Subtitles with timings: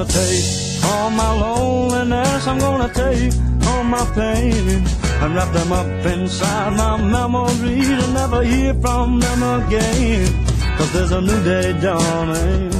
[0.00, 3.32] gonna take all my loneliness, I'm gonna take
[3.66, 4.84] all my pain
[5.22, 10.46] and wrap them up inside my memories and never hear from them again.
[10.78, 12.70] Cause there's a new day dawning.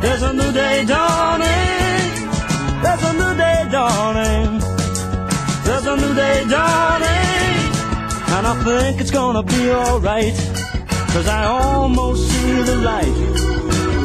[0.00, 2.10] There's a new day dawning.
[2.82, 4.60] There's a new day dawning.
[5.64, 7.58] There's a new day dawning.
[8.34, 10.36] And I think it's gonna be alright.
[11.12, 13.18] Cause I almost see the light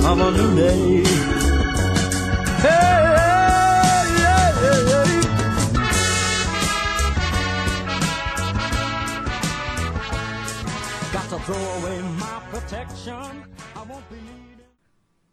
[0.09, 1.34] of a new day.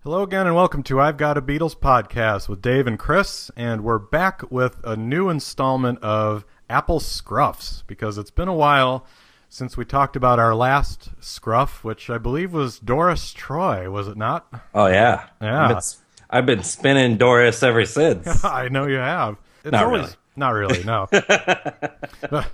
[0.02, 3.82] Hello again, and welcome to I've Got a Beatles podcast with Dave and Chris, and
[3.82, 9.06] we're back with a new installment of Apple Scruffs because it's been a while
[9.48, 14.16] since we talked about our last scruff, which I believe was Doris Troy, was it
[14.16, 14.46] not?
[14.74, 15.68] Oh yeah, Yeah.
[15.68, 15.80] Been,
[16.32, 18.42] I've been spinning Doris ever since.
[18.44, 19.36] I know you have.
[19.62, 20.16] It's Not always really.
[20.36, 21.08] not really, no.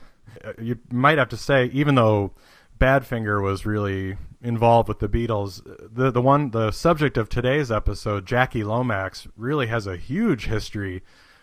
[0.44, 2.30] Uh, you might have to say, even though
[2.78, 5.62] Badfinger was really involved with the Beatles,
[5.92, 11.02] the the one the subject of today's episode, Jackie Lomax, really has a huge history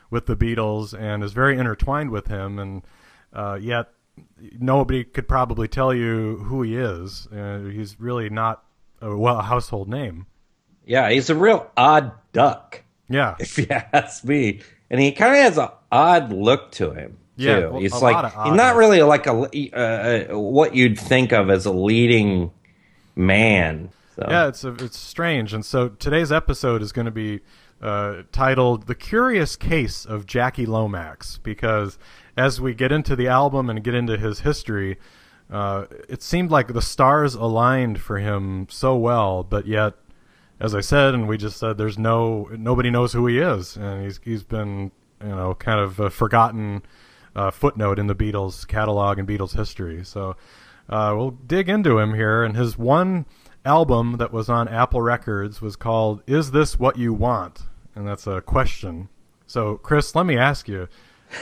[0.09, 2.83] with the Beatles and is very intertwined with him, and
[3.33, 3.89] uh, yet
[4.57, 7.27] nobody could probably tell you who he is.
[7.27, 8.63] Uh, he's really not
[9.01, 10.25] a well a household name.
[10.85, 14.61] Yeah, he's a real odd duck, Yeah, if you ask me.
[14.89, 17.17] And he kind of has an odd look to him.
[17.37, 17.69] Yeah, too.
[17.71, 20.97] well, he's a like lot of he's not really like a uh, uh, what you'd
[20.97, 22.51] think of as a leading
[23.15, 23.89] man.
[24.15, 24.25] So.
[24.29, 27.41] Yeah, it's a, it's strange, and so today's episode is going to be
[27.81, 31.97] uh, titled "The Curious Case of Jackie Lomax," because
[32.37, 34.97] as we get into the album and get into his history,
[35.51, 39.95] uh, it seemed like the stars aligned for him so well, but yet,
[40.59, 44.03] as I said, and we just said, there's no nobody knows who he is, and
[44.03, 46.83] he's he's been you know kind of a forgotten
[47.35, 50.03] uh, footnote in the Beatles catalog and Beatles history.
[50.03, 50.35] So
[50.89, 52.43] uh, we'll dig into him here.
[52.43, 53.25] And his one
[53.65, 57.63] album that was on Apple Records was called "Is This What You Want?"
[57.95, 59.09] and that's a question.
[59.47, 60.87] So Chris, let me ask you: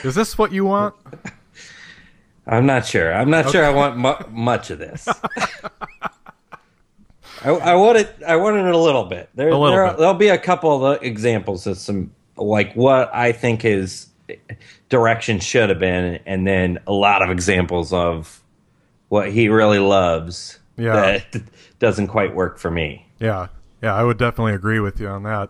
[0.04, 0.96] Is this what you want?
[2.48, 3.14] I'm not sure.
[3.14, 5.08] I'm not sure I want mu- much of this.
[7.44, 8.16] I, I want it.
[8.26, 9.30] I wanted it a little bit.
[9.36, 9.98] There, A little there bit.
[9.98, 14.08] There'll be a couple of examples of some like what I think his
[14.90, 18.42] direction should have been, and then a lot of examples of
[19.10, 21.20] what he really loves Yeah.
[21.32, 21.44] that
[21.80, 23.06] doesn't quite work for me.
[23.20, 23.48] Yeah,
[23.82, 25.50] yeah, I would definitely agree with you on that.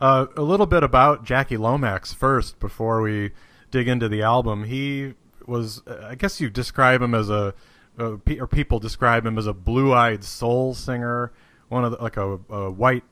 [0.00, 3.30] Uh, a little bit about Jackie Lomax first before we
[3.70, 4.64] dig into the album.
[4.64, 5.14] He
[5.46, 7.54] was, I guess you describe him as a,
[7.98, 11.32] uh, pe- or people describe him as a blue-eyed soul singer,
[11.68, 13.04] one of the, like a, a white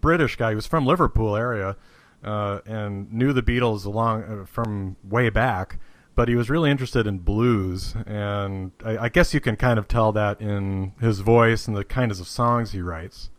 [0.00, 0.50] British guy.
[0.50, 1.76] He was from Liverpool area
[2.24, 5.78] uh, and knew the Beatles along uh, from way back.
[6.14, 9.88] But he was really interested in blues, and I, I guess you can kind of
[9.88, 13.30] tell that in his voice and the kinds of songs he writes.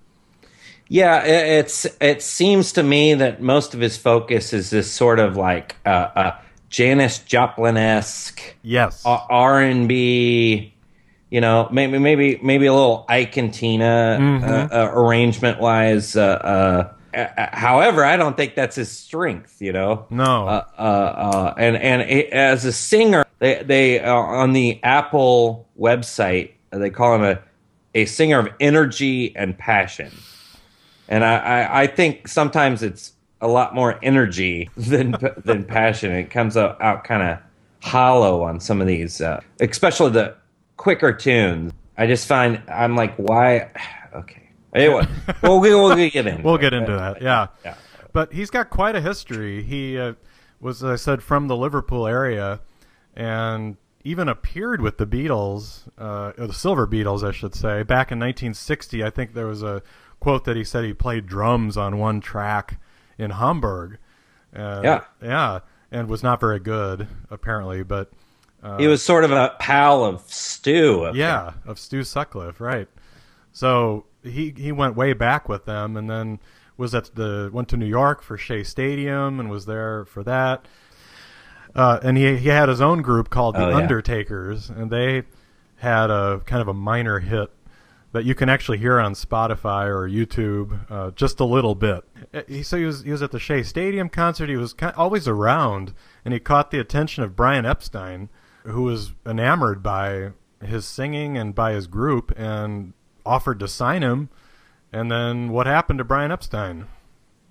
[0.87, 5.19] Yeah, i- it's it seems to me that most of his focus is this sort
[5.19, 6.41] of like uh, uh,
[6.73, 8.55] Janis Joplin esque.
[8.63, 9.03] Yes.
[9.05, 10.73] R and B,
[11.29, 14.43] you know, maybe maybe maybe a little Ike and Tina Mm-hmm.
[14.43, 16.15] uh, uh, arrangement wise.
[16.17, 19.61] Uh, uh, uh, however, I don't think that's his strength.
[19.61, 20.47] You know, No.
[20.47, 25.69] Uh, uh, uh, and and it, as a singer, they they uh, on the Apple
[25.79, 27.39] website they call him a
[27.93, 30.11] a singer of energy and passion.
[31.07, 33.12] And I, I, I think sometimes it's
[33.43, 35.15] a lot more energy than
[35.45, 36.11] than passion.
[36.11, 37.39] It comes out, out kind of
[37.81, 40.35] hollow on some of these, uh, especially the
[40.77, 41.73] quicker tunes.
[41.97, 43.69] I just find I'm like, why?
[44.13, 44.47] Okay.
[44.75, 45.07] Anyway,
[45.41, 46.43] we'll, we'll get in.
[46.43, 47.19] We'll get into that.
[47.19, 47.47] Yeah.
[47.65, 47.73] Yeah.
[48.11, 49.63] But he's got quite a history.
[49.63, 50.13] He uh,
[50.59, 52.59] was, as I said, from the Liverpool area,
[53.15, 58.11] and even appeared with the Beatles, uh, or the Silver Beatles, I should say, back
[58.11, 59.03] in 1960.
[59.03, 59.81] I think there was a
[60.19, 62.79] quote that he said he played drums on one track
[63.17, 63.97] in Hamburg.
[64.55, 65.01] Uh, Yeah.
[65.21, 65.59] Yeah,
[65.91, 68.11] and was not very good apparently, but
[68.77, 71.11] He was sort of a pal of Stu.
[71.13, 72.87] yeah, of Stu Sutcliffe, right?
[73.51, 76.39] So he he went way back with them, and then
[76.77, 80.65] was at the went to New York for Shea Stadium and was there for that.
[81.75, 83.75] Uh, and he he had his own group called the Oh, yeah.
[83.77, 85.23] Undertakers, and they
[85.77, 87.49] had a kind of a minor hit
[88.13, 92.03] that you can actually hear on Spotify or YouTube, uh, just a little bit.
[92.33, 94.49] Uh, He so he was he was at the Shea Stadium concert.
[94.49, 95.93] He was kind always around,
[96.23, 98.29] and he caught the attention of Brian Epstein,
[98.63, 100.31] who was enamored by
[100.63, 102.93] his singing and by his group, and
[103.25, 104.29] offered to sign him.
[104.93, 106.85] And then what happened to Brian Epstein?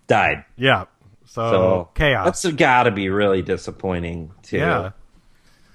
[0.07, 0.45] died.
[0.57, 0.85] Yeah.
[1.25, 2.25] So, So chaos.
[2.43, 4.91] That's got to be really disappointing to yeah.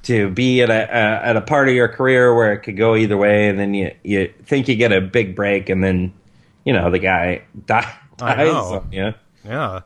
[0.08, 2.96] To be at a, a at a part of your career where it could go
[2.96, 6.14] either way, and then you you think you get a big break, and then
[6.64, 8.48] you know the guy die, I dies.
[8.48, 8.86] know.
[8.92, 9.12] Yeah,
[9.44, 9.82] Yeah.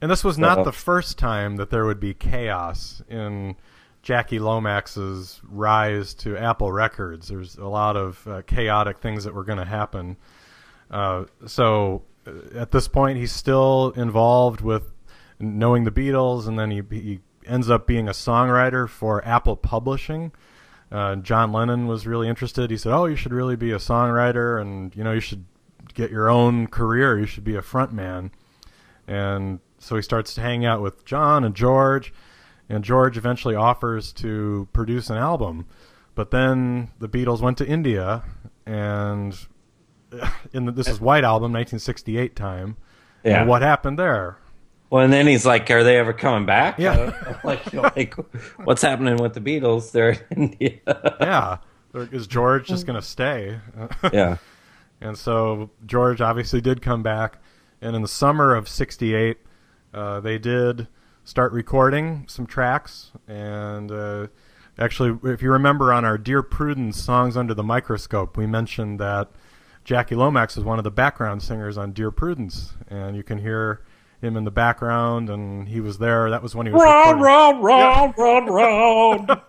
[0.00, 3.56] And this was not the first time that there would be chaos in
[4.02, 7.28] Jackie Lomax's rise to Apple Records.
[7.28, 10.18] There's a lot of uh, chaotic things that were going to happen.
[10.90, 14.92] Uh, so uh, at this point, he's still involved with
[15.40, 20.32] knowing the Beatles, and then he, he ends up being a songwriter for Apple Publishing.
[20.90, 22.70] Uh, John Lennon was really interested.
[22.70, 25.44] He said, "Oh, you should really be a songwriter, and you know you should
[25.94, 27.18] get your own career.
[27.18, 28.30] You should be a front man."
[29.06, 32.12] And so he starts to hang out with John and George,
[32.68, 35.66] and George eventually offers to produce an album.
[36.14, 38.22] But then the Beatles went to India,
[38.64, 39.36] and
[40.52, 42.76] in the, this is White Album, 1968 time.
[43.24, 43.40] yeah.
[43.40, 44.38] And what happened there?
[44.94, 46.92] Well, and then he's like, "Are they ever coming back?" Yeah.
[46.92, 48.14] Uh, like, like,
[48.64, 49.90] what's happening with the Beatles?
[49.90, 50.78] They're in India.
[51.20, 51.56] Yeah,
[51.92, 53.58] is George just going to stay?
[54.12, 54.36] yeah,
[55.00, 57.42] And so George obviously did come back,
[57.80, 59.38] and in the summer of '68,
[59.92, 60.86] uh, they did
[61.24, 63.10] start recording some tracks.
[63.26, 64.28] And uh,
[64.78, 69.32] actually, if you remember on our Dear Prudence songs under the microscope, we mentioned that
[69.82, 73.82] Jackie Lomax was one of the background singers on Dear Prudence, and you can hear
[74.24, 76.30] him in the background, and he was there.
[76.30, 77.62] That was when he was run, recording.
[77.62, 79.26] run, run, run, run.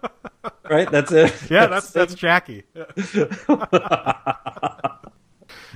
[0.69, 1.33] right, that's it.
[1.49, 2.63] Yeah, that's that's Jackie.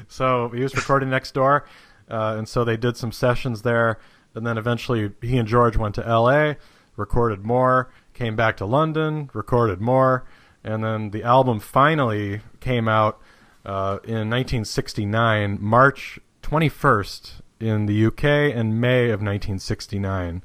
[0.07, 1.65] so he was recording next door,
[2.09, 3.99] uh, and so they did some sessions there,
[4.35, 6.57] and then eventually he and George went to L.A.,
[6.95, 10.25] recorded more, came back to London, recorded more,
[10.63, 13.19] and then the album finally came out
[13.65, 18.23] uh, in 1969, March 21st in the UK,
[18.55, 20.43] in May of 1969.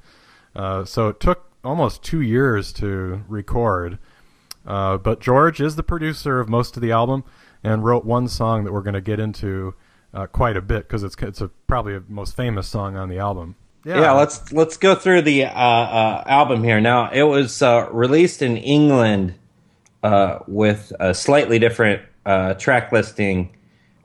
[0.54, 3.98] Uh, so it took almost two years to record.
[4.66, 7.24] Uh, but George is the producer of most of the album
[7.62, 9.74] and wrote one song that we're going to get into
[10.12, 13.18] uh, quite a bit because it's it's a, probably the most famous song on the
[13.18, 13.56] album.
[13.84, 14.00] Yeah.
[14.00, 16.80] yeah let's let's go through the uh, uh, album here.
[16.80, 19.34] Now, it was uh, released in England
[20.02, 23.56] uh, with a slightly different uh, track listing.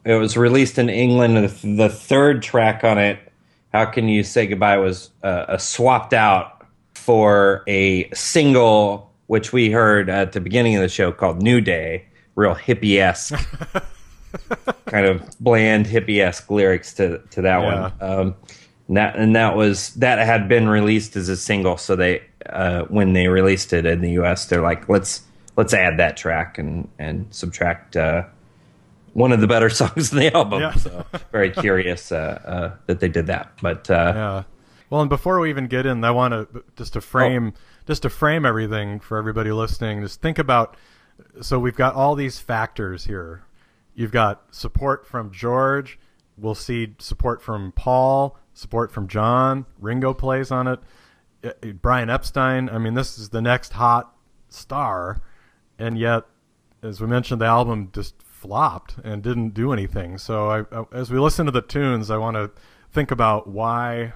[0.09, 1.37] It was released in England.
[1.37, 3.19] The, the third track on it,
[3.71, 6.65] "How Can You Say Goodbye," was uh, swapped out
[6.95, 12.05] for a single, which we heard at the beginning of the show called "New Day."
[12.35, 13.35] Real hippie esque,
[14.85, 17.81] kind of bland hippie esque lyrics to to that Yeah.
[17.81, 17.93] one.
[18.01, 18.35] Um,
[18.87, 21.77] and that and that was that had been released as a single.
[21.77, 25.21] So they uh, when they released it in the U.S., they're like, let's
[25.55, 28.23] let's add that track and and subtract uh,
[29.13, 30.61] one of the better songs in the album.
[30.61, 30.73] Yeah.
[30.73, 33.53] So very curious uh, uh, that they did that.
[33.61, 34.43] But uh, Yeah.
[34.89, 37.53] Well, and before we even get in, I want to just to frame
[37.85, 40.01] just to frame everything for everybody listening.
[40.01, 40.75] Just think about.
[41.41, 43.43] So we've got all these factors here.
[43.93, 45.99] You've got support from George.
[46.37, 48.37] We'll see support from Paul.
[48.53, 49.65] Support from John.
[49.79, 50.79] Ringo plays on it.
[51.43, 51.51] Uh,
[51.81, 52.69] Brian Epstein.
[52.69, 54.13] I mean, this is the next hot
[54.49, 55.21] star,
[55.77, 56.23] and yet,
[56.81, 60.17] as we mentioned, the album just flopped and didn't do anything.
[60.17, 62.51] So, I, I, as we listen to the tunes, I want to
[62.91, 64.13] think about why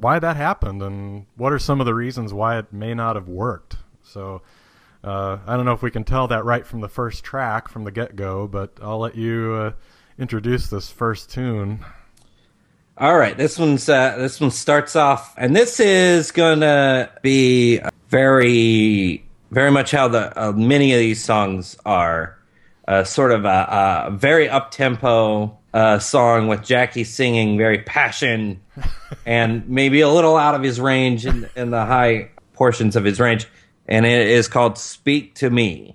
[0.00, 3.28] why that happened and what are some of the reasons why it may not have
[3.28, 3.76] worked.
[4.02, 4.42] So
[5.04, 7.84] uh, I don't know if we can tell that right from the first track from
[7.84, 9.72] the get go, but I'll let you uh,
[10.18, 11.84] introduce this first tune.
[12.98, 19.24] All right, this one's uh, this one starts off, and this is gonna be very,
[19.50, 22.39] very much how the uh, many of these songs are.
[22.90, 28.60] Uh, sort of a, a very up tempo uh, song with Jackie singing very passion,
[29.24, 33.20] and maybe a little out of his range in, in the high portions of his
[33.20, 33.46] range,
[33.86, 35.94] and it is called "Speak to Me."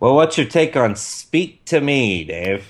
[0.00, 2.66] Well, what's your take on "Speak to Me," Dave?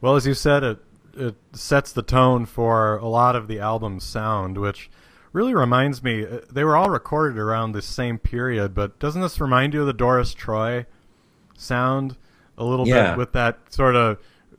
[0.00, 0.78] Well, as you said, it
[1.16, 4.88] it sets the tone for a lot of the album's sound, which
[5.32, 6.24] really reminds me.
[6.24, 9.86] uh, They were all recorded around the same period, but doesn't this remind you of
[9.86, 10.86] the Doris Troy
[11.58, 12.16] sound
[12.56, 13.10] a little Yeah.
[13.10, 14.18] bit with that sort of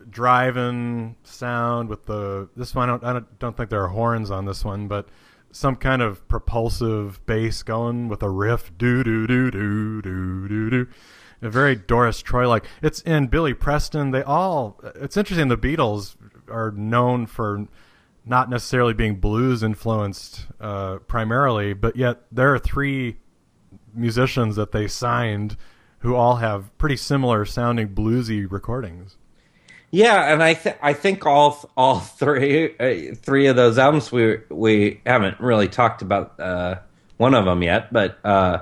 [0.09, 2.89] driving sound with the this one?
[2.89, 5.07] I don't, I don't don't think there are horns on this one, but
[5.53, 10.69] some kind of propulsive bass going with a riff, do do do do do do
[10.69, 10.87] do.
[11.41, 12.65] A very Doris Troy like.
[12.81, 14.11] It's in Billy Preston.
[14.11, 14.79] They all.
[14.95, 15.47] It's interesting.
[15.47, 16.15] The Beatles
[16.49, 17.67] are known for
[18.25, 23.17] not necessarily being blues influenced uh, primarily, but yet there are three
[23.93, 25.57] musicians that they signed
[25.99, 29.17] who all have pretty similar sounding bluesy recordings.
[29.91, 34.37] Yeah, and I th- I think all all three uh, three of those albums we
[34.49, 36.79] we haven't really talked about uh,
[37.17, 38.59] one of them yet, but uh,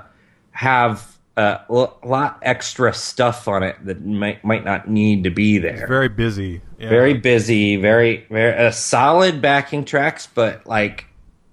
[1.40, 5.58] have uh, a lot extra stuff on it that might might not need to be
[5.58, 5.86] there.
[5.86, 6.60] Very busy.
[6.78, 6.88] Yeah.
[6.88, 11.06] very busy, very very uh, solid backing tracks, but like,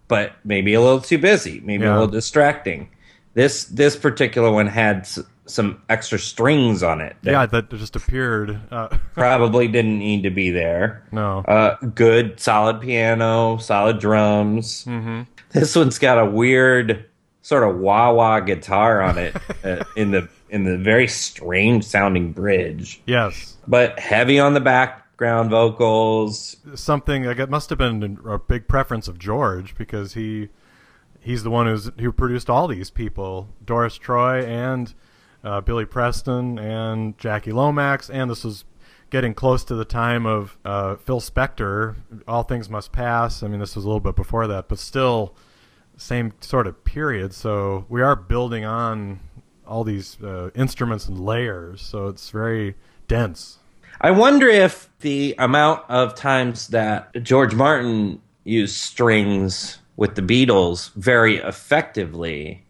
[0.07, 2.89] but maybe a little too busy, maybe a little distracting.
[3.33, 7.95] This this particular one had s- some extra strings on it that yeah, that just
[7.95, 8.59] appeared.
[8.71, 11.03] Uh, probably didn't need to be there.
[11.11, 11.39] no.
[11.39, 14.83] Uh, good, solid piano, solid drums.
[14.85, 17.05] hmm This one's got a weird
[17.47, 22.33] sort of wah wah guitar on it uh, in the in the very strange sounding
[22.33, 23.55] bridge, Yes.
[23.67, 26.57] but heavy on the background vocals.
[26.75, 30.49] Something like it must have been a big preference of George because he
[31.21, 34.93] he's the one who's who produced all these people, Doris Troy and
[35.43, 38.65] uh, Billy Preston and Jackie Lomax, and this was
[39.09, 41.95] getting close to the time of uh, Phil Spector.
[42.27, 43.41] All things must pass.
[43.41, 45.33] I mean, this was a little bit before that, but still
[45.97, 47.33] same sort of period.
[47.33, 49.19] So we are building on
[49.65, 51.81] all these uh, instruments and layers.
[51.81, 52.75] So it's very
[53.07, 53.57] dense.
[53.99, 60.93] I wonder if the amount of times that George Martin used strings with the Beatles
[60.93, 62.63] very effectively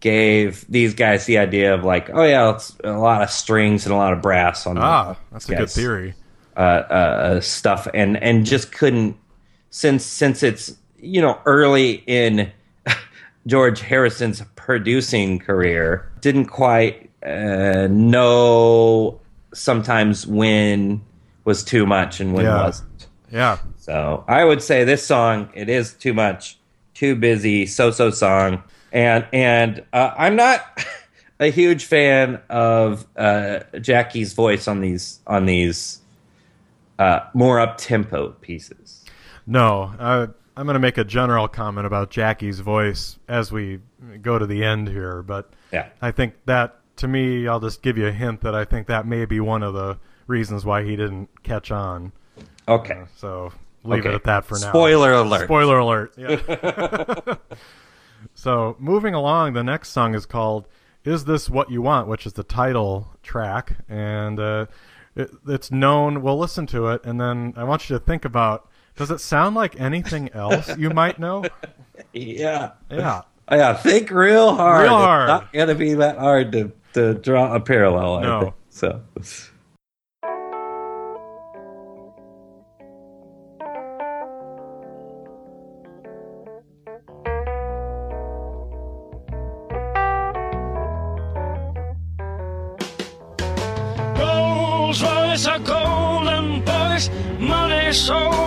[0.00, 3.94] gave these guys the idea of like, oh yeah, it's a lot of strings and
[3.94, 6.14] a lot of brass on Ah, the, that's a good theory.
[6.56, 9.16] uh, uh, stuff, and and just couldn't
[9.70, 12.50] since since it's you know early in
[13.46, 19.20] George Harrison's producing career, didn't quite uh, know
[19.54, 21.02] sometimes when
[21.44, 22.62] was too much and when Yeah.
[22.62, 23.06] wasn't.
[23.30, 23.58] Yeah.
[23.76, 26.58] So I would say this song it is too much,
[26.94, 28.62] too busy, so so song,
[28.92, 30.60] and and uh, I'm not
[31.40, 36.00] a huge fan of uh, Jackie's voice on these on these
[36.98, 39.04] uh, more up tempo pieces.
[39.46, 40.26] No, uh,
[40.56, 43.80] I'm going to make a general comment about Jackie's voice as we
[44.22, 47.98] go to the end here, but Yeah, I think that to me, I'll just give
[47.98, 50.96] you a hint that I think that may be one of the reasons why he
[50.96, 52.12] didn't catch on.
[52.66, 53.02] okay.
[53.16, 53.52] So
[53.84, 54.10] leave Okay.
[54.10, 54.70] it at that for now.
[54.70, 55.44] Spoiler alert.
[55.44, 56.14] Spoiler alert.
[56.16, 57.34] Yeah.
[58.34, 60.68] so moving along, the next song is called
[61.04, 64.66] "Is This What You Want," which is the title track, and uh,
[65.14, 66.22] it, it's known.
[66.22, 69.54] We'll listen to it, and then I want you to think about: Does it sound
[69.54, 71.44] like anything else you might know?
[72.12, 73.22] Yeah, Yeah.
[73.50, 73.74] yeah.
[73.74, 74.82] Think real hard.
[74.84, 75.28] Real It's hard.
[75.28, 78.16] not gonna be that hard to to draw a parallel.
[78.16, 78.40] I No.
[78.40, 78.54] think.
[78.70, 79.00] So.
[94.18, 98.45] Rolls Royce, a golden voice, money, so you made the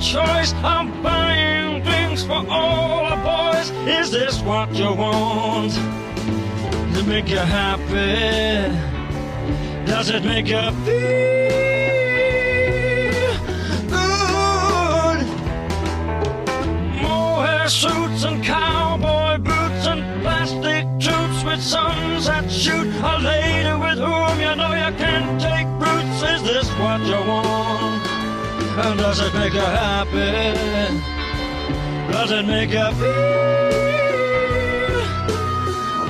[0.00, 0.52] choice.
[0.62, 3.70] I'm buying things for all the boys.
[3.86, 5.72] Is this what you want?
[6.96, 8.72] It make you happy?
[9.86, 10.96] Does it make you feel
[13.88, 15.18] good?
[17.02, 22.86] Mohair suits and cowboy boots and plastic tubes with suns that shoot.
[23.02, 26.22] A lady with whom you know you can't take roots.
[26.22, 27.95] Is this what you want?
[28.78, 30.32] And does it make you happy?
[32.12, 33.76] Does it make you feel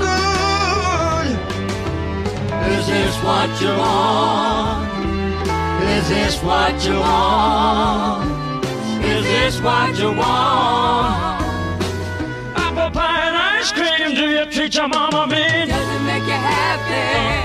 [0.00, 1.28] good?
[2.72, 4.88] Is this what you want?
[5.94, 8.64] Is this what you want?
[9.04, 11.40] Is this what you want?
[12.56, 15.68] Apple pie and ice cream, do you treat your mama mean?
[15.68, 17.04] Does it make you happy?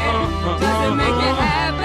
[0.10, 1.81] Uh, uh, uh, does it make you happy?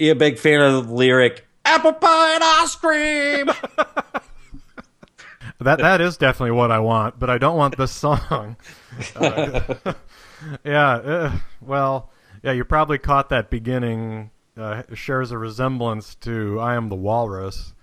[0.00, 3.48] You a big fan of the lyric "Apple pie and ice cream"?
[5.60, 8.56] that that is definitely what I want, but I don't want this song.
[9.14, 9.74] Uh,
[10.64, 12.10] yeah, uh, well,
[12.42, 14.30] yeah, you probably caught that beginning.
[14.56, 17.74] Uh, shares a resemblance to "I Am the Walrus."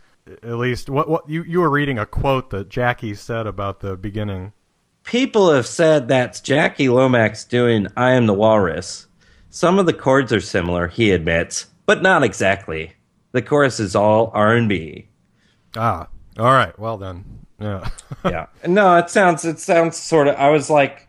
[0.41, 3.95] At least, what what you you were reading a quote that Jackie said about the
[3.95, 4.53] beginning.
[5.03, 9.05] People have said that's Jackie Lomax doing "I Am the Walrus."
[9.51, 12.94] Some of the chords are similar, he admits, but not exactly.
[13.32, 15.08] The chorus is all R and B.
[15.75, 16.77] Ah, all right.
[16.77, 17.89] Well then, yeah.
[18.25, 18.46] yeah.
[18.67, 20.36] No, it sounds it sounds sort of.
[20.36, 21.08] I was like,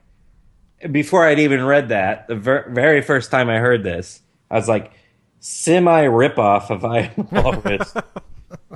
[0.90, 4.68] before I'd even read that, the ver- very first time I heard this, I was
[4.68, 4.92] like,
[5.40, 7.94] semi ripoff of I Am the Walrus,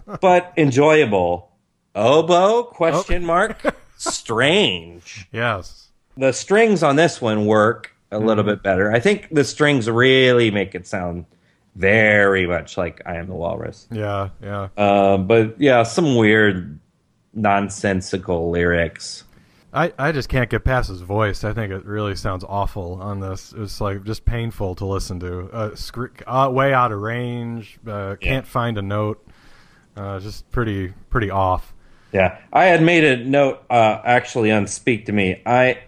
[0.20, 1.50] but enjoyable.
[1.94, 2.64] Oboe?
[2.64, 3.76] Question mark.
[3.96, 5.28] Strange.
[5.32, 5.88] yes.
[6.16, 8.92] The strings on this one work a little bit better.
[8.92, 11.24] I think the strings really make it sound
[11.74, 13.86] very much like I Am the Walrus.
[13.90, 14.30] Yeah.
[14.42, 14.68] Yeah.
[14.76, 16.78] Uh, but yeah, some weird,
[17.34, 19.24] nonsensical lyrics.
[19.74, 21.44] I, I just can't get past his voice.
[21.44, 23.54] I think it really sounds awful on this.
[23.56, 25.48] It's like just painful to listen to.
[25.50, 25.74] Uh,
[26.26, 27.78] uh, way out of range.
[27.86, 29.26] Uh, can't find a note.
[29.96, 31.72] Uh, just pretty pretty off.
[32.12, 35.40] Yeah, I had made a note uh, actually on Speak to Me.
[35.46, 35.78] I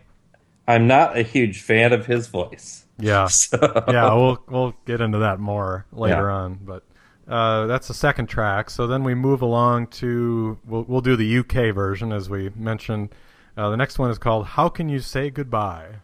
[0.66, 2.84] I'm not a huge fan of his voice.
[2.98, 4.12] Yeah, So, yeah.
[4.14, 6.34] We'll we'll get into that more later Yeah.
[6.34, 6.58] on.
[6.64, 6.82] But
[7.28, 8.70] uh, that's the second track.
[8.70, 13.10] So then we move along to we'll we'll do the UK version as we mentioned.
[13.56, 15.96] Uh, the next one is called "How Can You Say Goodbye."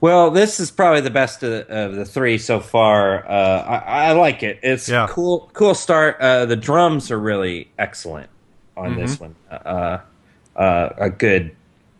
[0.00, 3.28] Well, this is probably the best of, of the three so far.
[3.28, 4.60] Uh, I, I like it.
[4.62, 5.06] It's Yeah.
[5.10, 5.50] cool.
[5.52, 6.16] Cool start.
[6.20, 8.30] Uh, the drums are really excellent
[8.76, 9.34] on this one.
[9.50, 9.98] Uh,
[10.56, 11.54] uh, a good,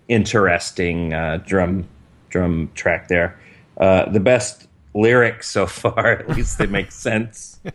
[0.08, 1.86] interesting uh, drum
[2.30, 3.38] drum track there.
[3.76, 6.06] Uh, the best lyrics so far.
[6.12, 7.60] At least they make sense.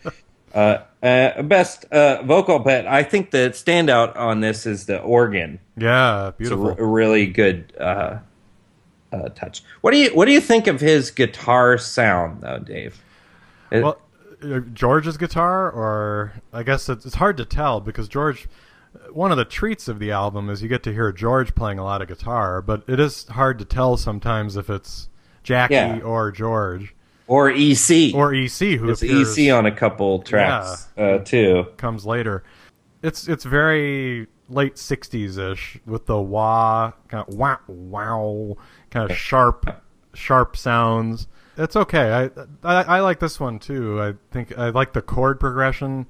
[0.56, 5.60] Uh, uh, best uh, vocal, but I think the standout on this is the organ.
[5.76, 6.76] Yeah, It's a beautiful.
[6.76, 7.74] really good
[9.14, 9.64] uh, touch.
[9.82, 13.02] What do you What do you think of his guitar sound, though, Dave?
[13.72, 13.98] It- Well,
[14.44, 18.48] uh, George's guitar, or I guess it's, it's hard to tell because George.
[19.12, 21.84] One of the treats of the album is you get to hear George playing a
[21.84, 25.10] lot of guitar, but it is hard to tell sometimes if it's
[25.42, 26.00] Jackie Yeah.
[26.02, 26.94] or George
[27.26, 31.66] or EC, or EC who it's appears, EC on a couple tracks uh, too.
[31.78, 32.44] comes later.
[33.02, 38.56] It's it's very late '60s ish with the wah kind of wow wow
[38.94, 41.28] kind of sharp sharp sounds.
[41.58, 42.12] It's okay.
[42.12, 42.24] I,
[42.64, 44.02] I I like this one too.
[44.02, 46.08] I think I like the chord progression.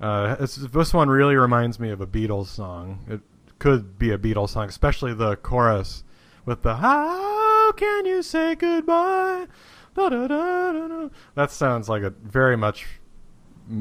[0.00, 3.04] Uh, this one really reminds me of a Beatles song.
[3.08, 3.20] It
[3.58, 6.04] could be a Beatles song, especially the chorus
[6.44, 9.46] with the "How can you say goodbye?"
[9.94, 11.08] Da, da, da.
[11.34, 12.86] That sounds like a very much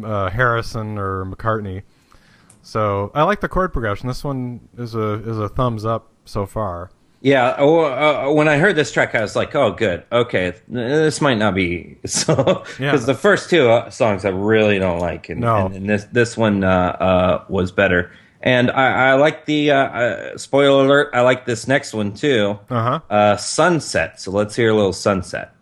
[0.03, 1.83] uh, Harrison or McCartney.
[2.63, 4.07] So I like the chord progression.
[4.07, 6.89] This one is a is a thumbs up so far.
[7.21, 7.55] Yeah.
[7.57, 10.03] Oh, uh, when I heard this track, I was like, "Oh, good.
[10.11, 12.95] Okay, this might not be so." Because Yeah.
[12.97, 15.65] the first two uh, songs I really don't like, and, No.
[15.65, 16.67] and, and this this one uh,
[16.99, 18.11] uh, was better.
[18.41, 21.09] And I, I like the uh, uh, spoiler alert.
[21.13, 22.59] I like this next one too.
[22.69, 22.99] Uh huh.
[23.09, 24.21] Uh, sunset.
[24.21, 25.53] So let's hear a little sunset.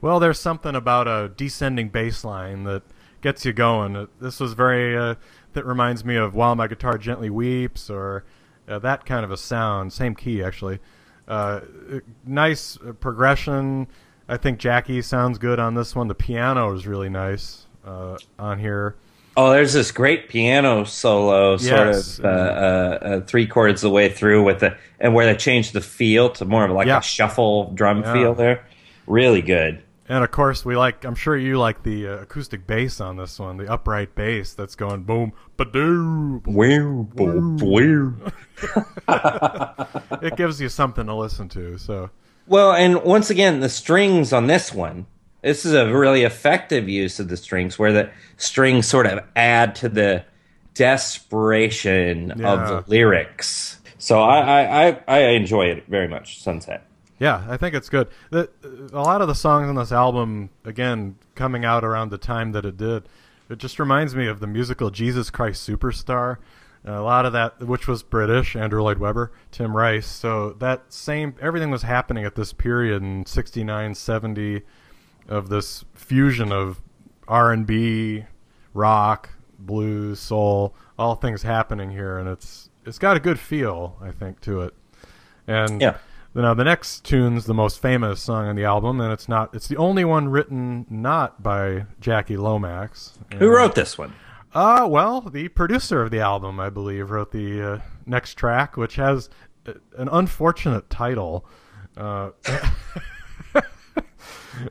[0.00, 2.82] Well, there's something about a descending bass line that
[3.20, 3.96] gets you going.
[3.96, 5.16] Uh, This was very uh,
[5.52, 8.24] that reminds me of "While My Guitar Gently Weeps" or
[8.68, 9.92] uh, that kind of a sound.
[9.92, 10.78] Same key, actually.
[11.28, 11.60] Uh,
[11.92, 13.86] uh, nice uh, progression.
[14.28, 16.08] I think Jackie sounds good on this one.
[16.08, 18.94] The piano is really nice uh, on here.
[19.36, 22.18] Oh, there's this great piano solo, sort Yes.
[22.18, 25.72] of uh, uh, uh, three chords the way through with the and where they changed
[25.72, 26.98] the feel to more of like Yeah.
[26.98, 28.12] a shuffle drum Yeah.
[28.12, 28.64] feel there.
[29.06, 29.82] Really good.
[30.10, 31.04] And of course, we like.
[31.04, 34.74] I'm sure you like the uh, acoustic bass on this one, the upright bass that's
[34.74, 36.42] going boom, ba-doo.
[36.46, 38.16] Wow, wow.
[40.20, 41.78] It gives you something to listen to.
[41.78, 42.10] So
[42.48, 45.06] Well, and once again, the strings on this one,
[45.42, 49.76] this is a really effective use of the strings where the strings sort of add
[49.76, 50.24] to the
[50.74, 52.52] desperation Yeah.
[52.52, 53.80] of the lyrics.
[53.98, 56.84] So I, I, I, I enjoy it very much, Sunset.
[57.20, 58.08] Yeah, I think it's good.
[58.30, 58.48] The,
[58.92, 62.64] a lot of the songs on this album, again, coming out around the time that
[62.64, 63.08] it did,
[63.50, 66.38] it just reminds me of the musical Jesus Christ Superstar.
[66.82, 70.06] A lot of that, which was British, Andrew Lloyd Webber, Tim Rice.
[70.06, 74.62] So that same, everything was happening at this period in 69, 70
[75.28, 76.80] of this fusion of
[77.28, 78.24] R&B,
[78.72, 79.28] rock,
[79.58, 82.16] blues, soul, all things happening here.
[82.16, 84.74] And it's, it's got a good feel, I think, to it.
[85.46, 85.98] And Yeah.
[86.34, 89.54] Now the next tune's the most famous song on the album, and it's not.
[89.54, 93.18] It's the only one written not by Jackie Lomax.
[93.38, 94.12] Who And- wrote this one?
[94.52, 98.96] Uh, well, the producer of the album, I believe, wrote the uh, next track, which
[98.96, 99.30] has
[99.66, 101.46] uh, an unfortunate title.
[101.96, 102.30] Uh,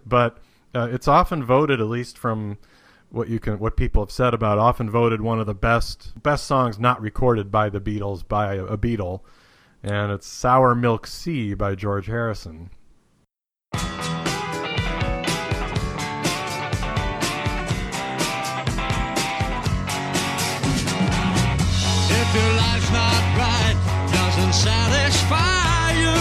[0.05, 0.37] but
[0.75, 2.57] uh, it's often voted, at least from
[3.09, 6.45] what you can, what people have said about, often voted one of the best best
[6.45, 9.21] songs not recorded by the Beatles by a, a Beatle,
[9.83, 12.69] and it's "Sour Milk Sea" by George Harrison.
[22.11, 23.77] If your life's not right,
[24.11, 26.17] doesn't satisfy you,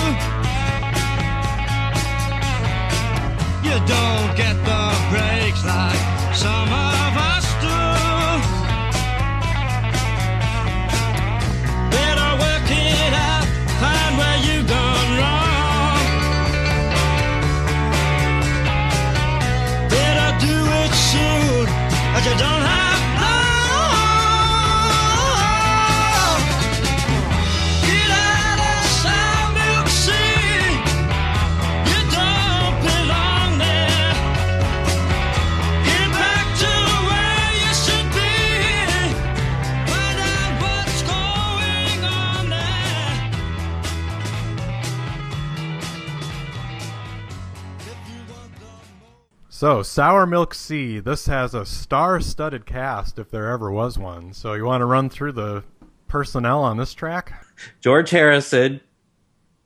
[3.69, 6.98] you don't get the breaks like some
[49.59, 51.01] So, Sour Milk Sea.
[51.01, 54.33] This has a star-studded cast, if there ever was one.
[54.33, 55.65] So, you want to run through the
[56.07, 57.45] personnel on this track?
[57.81, 58.81] George Harrison,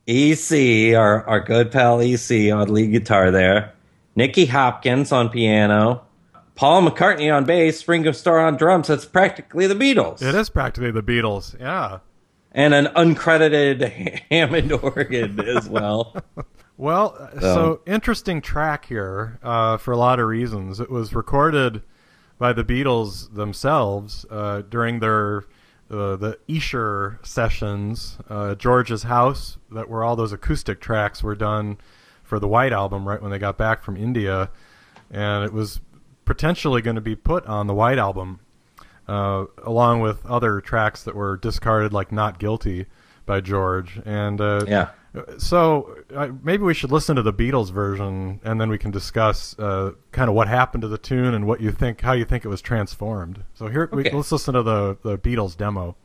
[0.07, 3.75] EC, our, our good pal EC on lead guitar there.
[4.17, 6.07] Nicky Hopkins on piano.
[6.55, 7.87] Paul McCartney on bass.
[7.87, 8.89] Ringo Starr on drums.
[8.89, 10.23] That's practically the Beatles.
[10.23, 11.61] It is practically the Beatles.
[11.61, 11.99] Yeah.
[12.53, 16.17] And an uncredited Hammond organ as well.
[16.77, 20.81] Well, uh, so interesting track here uh, for a lot of reasons.
[20.81, 21.83] It was recorded
[22.39, 25.45] by the Beatles themselves uh, during their
[25.91, 31.77] uh, the Esher sessions, uh, George's house, that where all those acoustic tracks were done
[32.23, 34.51] for the White album, right when they got back from India,
[35.11, 35.81] and it was
[36.25, 38.41] potentially going to be put on the White album,
[39.07, 42.87] uh, along with other tracks that were discarded, like "Not Guilty"
[43.27, 44.89] by George, and uh, Yeah.
[45.39, 49.59] So uh, maybe we should listen to the Beatles version, and then we can discuss
[49.59, 52.45] uh, kind of what happened to the tune and what you think, how you think
[52.45, 53.45] it was transformed.
[53.55, 55.97] So here, we, let's listen to the the Beatles demo.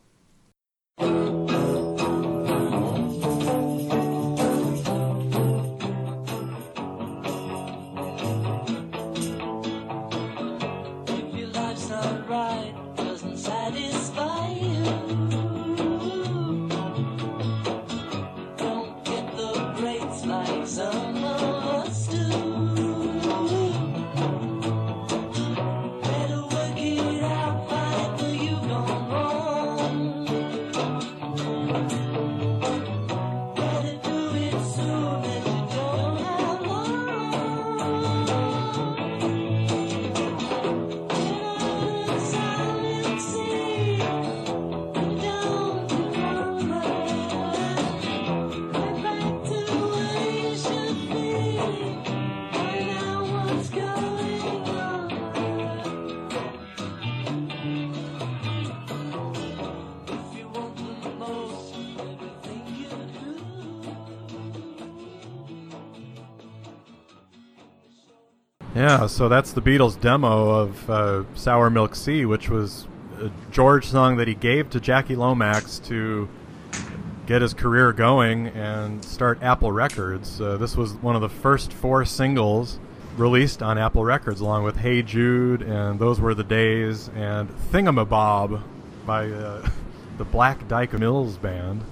[68.97, 72.88] Yeah, so that's the Beatles' demo of uh, Sour Milk Sea, which was
[73.21, 76.27] a George song that he gave to Jackie Lomax to
[77.27, 80.41] get his career going and start Apple Records.
[80.41, 82.79] Uh, this was one of the first four singles
[83.17, 88.63] released on Apple Records, along with Hey Jude and Those Were the Days and Thingumybob
[89.05, 89.69] by uh,
[90.17, 91.83] the Black Dyke Mills Band.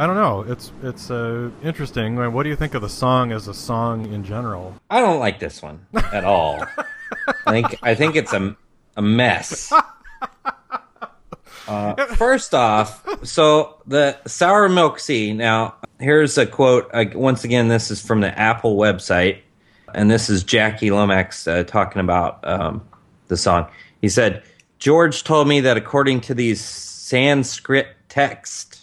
[0.00, 0.50] I don't know.
[0.50, 2.18] It's it's uh, interesting.
[2.18, 4.74] I mean, What do you think of the song as a song in general?
[4.88, 6.64] I don't like this one at all.
[7.46, 8.56] I think I think it's a
[8.96, 9.72] a mess.
[11.68, 15.32] Uh, first off, so the sour milk sea.
[15.32, 16.90] Now, here's a quote.
[16.92, 19.38] Uh, once again, this is from the Apple website,
[19.94, 22.82] and this is Jackie Lomax uh, talking about um,
[23.28, 23.68] the song.
[24.00, 24.42] He said,
[24.80, 28.79] "George told me that according to these Sanskrit texts,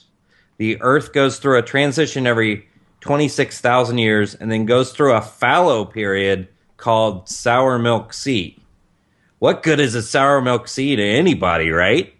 [0.57, 2.67] the Earth goes through a transition every
[3.01, 8.59] twenty-six thousand years, and then goes through a fallow period called sour milk sea."
[9.39, 12.13] What good is a sour milk sea to anybody, right?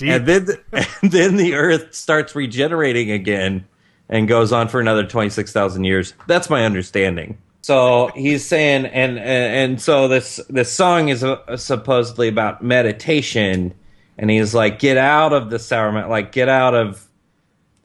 [0.00, 0.08] Deep.
[0.08, 3.66] and then and then the earth starts regenerating again
[4.08, 9.72] and goes on for another 26,000 years that's my understanding so he's saying and and,
[9.72, 13.74] and so this this song is uh, supposedly about meditation
[14.16, 17.06] and he's like get out of the sour like get out of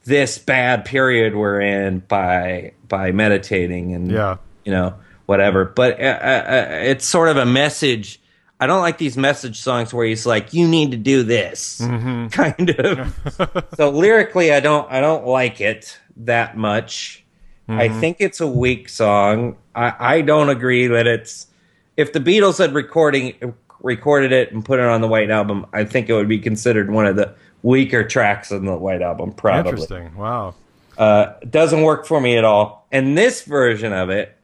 [0.06, 4.36] this bad period we're in by by meditating and Yeah.
[4.64, 4.94] you know
[5.26, 5.64] whatever.
[5.66, 8.20] But uh, uh, uh, it's sort of a message.
[8.58, 11.78] I don't like these message songs where he's like you need to do this
[12.30, 13.64] kind of.
[13.76, 17.22] So lyrically i don't i don't like it that much.
[17.68, 19.56] I think it's a weak song.
[19.74, 21.48] I i don't agree that it's
[21.96, 25.84] if the beatles had recording recorded it and put it on the white album i
[25.84, 27.34] think it would be considered one of the
[27.66, 30.14] weaker tracks on the white album probably Interesting.
[30.16, 30.54] Wow.
[30.96, 32.86] uh, doesn't work for me at all.
[32.92, 34.36] And this version of it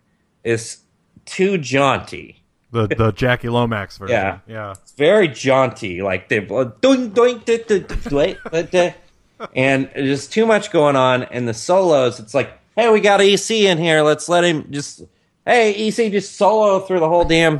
[0.43, 0.79] is
[1.25, 2.43] too jaunty.
[2.73, 4.17] The the Jackie Lomax version.
[4.17, 4.39] Yeah.
[4.49, 4.73] Yeah.
[4.73, 8.95] It's very jaunty, like they doink doink doink
[9.55, 11.23] and there's too much going on.
[11.23, 14.03] And the solos, it's like, hey, we got EC in here.
[14.03, 15.03] Let's let him just,
[15.47, 17.59] hey, EC, just solo through the whole damn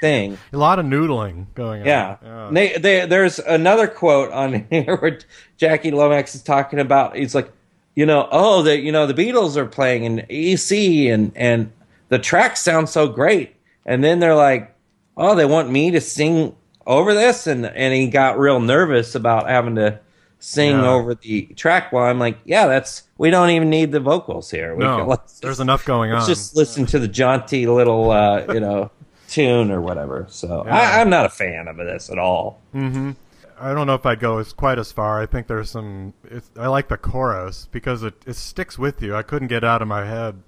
[0.00, 0.38] thing.
[0.52, 2.16] A lot of noodling going Yeah.
[2.22, 2.26] on.
[2.26, 2.50] Yeah.
[2.72, 5.18] They, they, there's another quote on here where
[5.56, 7.16] Jackie Lomax is talking about.
[7.16, 7.50] He's like,
[7.94, 11.72] you know, oh, the you know the Beatles are playing in EC and and
[12.10, 14.72] the tracks sound so great, and then they're like,
[15.16, 16.54] oh, they want me to sing
[16.86, 19.98] over this, and and he got real nervous about having to
[20.40, 20.88] sing Yeah.
[20.90, 21.92] over the track.
[21.92, 24.74] While I'm like, yeah, that's we don't even need the vocals here.
[24.74, 26.28] We No, let's there's just- enough going let's on.
[26.28, 28.90] just listen to the jaunty little uh, you know
[29.28, 30.26] tune or whatever.
[30.28, 32.60] So I, I'm not a fan of this at all.
[32.72, 33.12] Hmm.
[33.60, 35.20] I don't know if I'd go as quite as far.
[35.20, 36.14] I think there's some.
[36.30, 39.16] It's, I like the chorus because it, it sticks with you.
[39.16, 40.42] I couldn't get out of my head.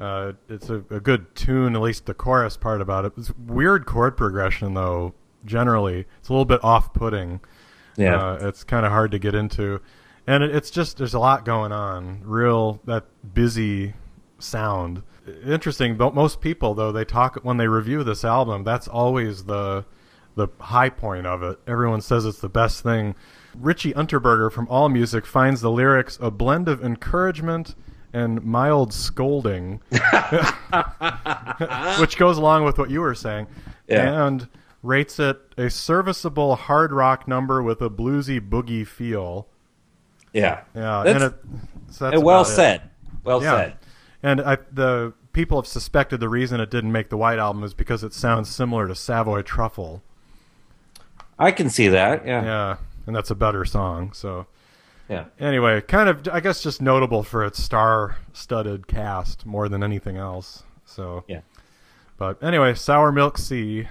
[0.00, 3.12] Uh, it's a, a good tune, at least the chorus part about it.
[3.16, 5.14] It's weird chord progression though.
[5.44, 7.38] Generally, it's a little bit off-putting.
[7.96, 8.16] Yeah.
[8.16, 9.80] uh, it's kind of hard to get into,
[10.26, 12.20] and it, it's just there's a lot going on.
[12.24, 13.94] Real that busy
[14.38, 15.02] sound.
[15.46, 15.96] Interesting.
[15.96, 18.64] But most people though they talk when they review this album.
[18.64, 19.84] That's always the
[20.36, 21.58] the high point of it.
[21.66, 23.14] Everyone says it's the best thing.
[23.58, 27.74] Richie Unterberger from All Music finds the lyrics a blend of encouragement
[28.12, 29.80] and mild scolding,
[32.00, 33.46] which goes along with what you were saying,
[33.88, 34.26] Yeah.
[34.26, 34.48] and
[34.82, 39.46] rates it a serviceable hard rock number with a bluesy boogie feel.
[40.32, 40.62] Yeah.
[40.74, 41.40] Yeah, That's, and it,
[41.92, 42.54] so that's well about it.
[42.54, 42.82] said.
[43.24, 43.56] Well Yeah.
[43.56, 43.76] said.
[44.22, 47.74] And I, the people have suspected the reason it didn't make the White Album is
[47.74, 50.02] because it sounds similar to Savoy Truffle.
[51.38, 52.26] I can see that.
[52.26, 52.44] Yeah.
[52.44, 54.12] Yeah, and that's a better song.
[54.12, 54.46] So
[55.08, 55.24] Yeah.
[55.38, 60.62] anyway, kind of, I guess, just notable for its star-studded cast more than anything else.
[60.84, 61.40] So Yeah.
[62.18, 63.88] But anyway, Sour Milk Sea.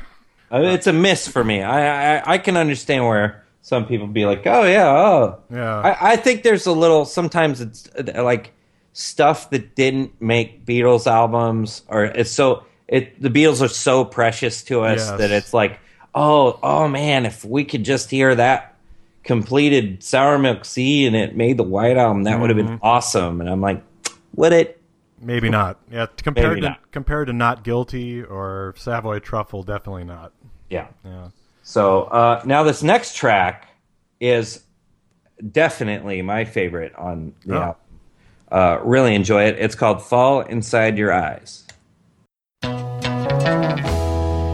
[0.51, 1.61] It's a miss for me.
[1.61, 5.79] I, I I can understand where some people be like, oh yeah, oh Yeah.
[5.81, 7.05] I, I think there's a little.
[7.05, 8.51] Sometimes it's uh, like
[8.93, 13.21] stuff that didn't make Beatles albums, or it's so it.
[13.21, 15.17] The Beatles are so precious to us Yes.
[15.19, 15.79] that it's like,
[16.15, 18.75] oh oh man, if we could just hear that
[19.23, 22.67] completed Sour Milk Sea and it made the White Album, that would have Mm-hmm.
[22.67, 23.41] been awesome.
[23.41, 23.83] And I'm like,
[24.35, 24.78] would it?
[25.21, 25.77] Maybe not.
[25.91, 26.91] Yeah, compared Maybe to not.
[26.91, 30.31] compared to Not Guilty or Savoy Truffle, definitely not.
[30.69, 30.87] Yeah.
[31.03, 31.29] Yeah.
[31.63, 33.67] So uh, now this next track
[34.19, 34.63] is
[35.51, 37.61] definitely my favorite on the Oh.
[37.61, 37.75] album.
[38.51, 39.57] Uh, really enjoy it.
[39.59, 41.65] It's called "Fall Inside Your Eyes."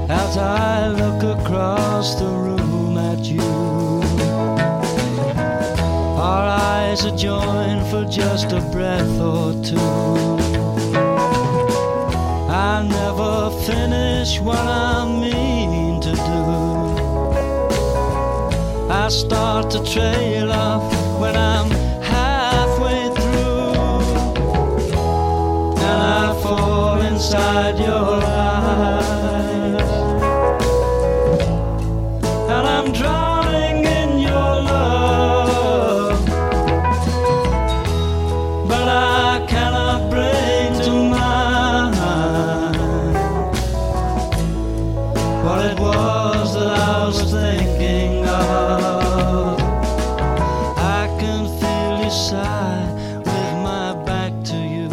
[0.07, 3.41] As I look across the room at you,
[6.19, 10.34] our eyes are joined for just a breath or two.
[12.65, 16.41] I never finish what I mean to do.
[18.89, 21.69] I start to trail off when I'm
[22.01, 23.99] halfway through.
[25.89, 29.04] And I fall inside your eyes.
[45.45, 49.59] What it was that I was thinking of.
[50.79, 54.89] I can feel you sigh with my back to you,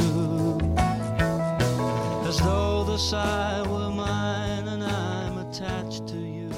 [2.29, 6.53] as though the sigh were mine and I'm attached to you.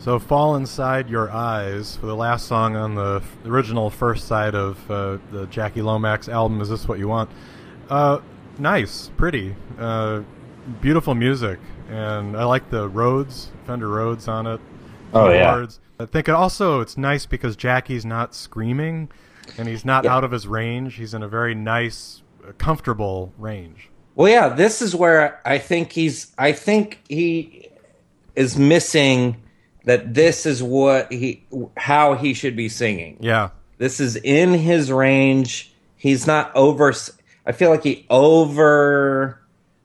[0.00, 4.90] So, Fall Inside Your Eyes for the last song on the original first side of
[4.90, 7.30] uh, the Jackie Lomax album, Is This What You Want?
[7.88, 8.18] Uh,
[8.58, 10.22] nice, pretty, uh,
[10.80, 11.58] beautiful music,
[11.90, 14.60] and I like the Rhodes, Fender Rhodes on it.
[15.12, 15.66] Oh, yeah.
[16.00, 19.08] I think also it's nice because Jackie's not screaming
[19.58, 20.14] and he's not Yeah.
[20.14, 20.94] out of his range.
[20.96, 22.22] He's in a very nice,
[22.58, 23.88] comfortable range.
[24.14, 26.32] Well, yeah, this is where I think he's.
[26.38, 27.68] I think he
[28.36, 29.36] is missing
[29.84, 30.14] that.
[30.14, 31.44] This is what he,
[31.76, 33.16] how he should be singing.
[33.20, 33.50] Yeah.
[33.78, 35.72] This is in his range.
[35.96, 36.92] He's not over.
[37.46, 39.40] I feel like he over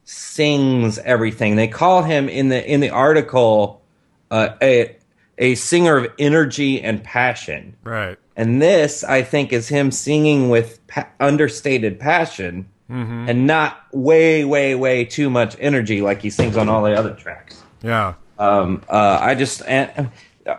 [0.08, 1.56] sings everything.
[1.56, 3.82] They call him in the in the article
[4.30, 4.96] uh, a
[5.36, 7.76] a singer of energy and passion.
[7.84, 8.18] Right.
[8.34, 12.68] And this, I think, is him singing with pa- understated passion
[13.28, 17.14] and not way, way, way too much energy like he sings on all the other
[17.14, 17.62] tracks.
[17.82, 18.14] Yeah.
[18.38, 20.10] Um, uh, I just and
[20.46, 20.56] uh,